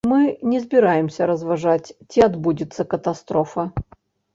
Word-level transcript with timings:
Мы 0.09 0.21
не 0.53 0.61
збіраемся 0.63 1.21
разважаць, 1.33 1.93
ці 2.15 2.27
адбудзецца 2.31 2.91
катастрофа. 2.97 3.73